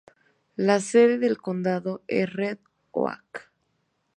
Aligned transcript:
La 0.55 0.79
sede 0.79 1.19
del 1.19 1.37
condado 1.37 2.01
es 2.07 2.33
Red 2.33 2.57
Oak. 2.89 3.51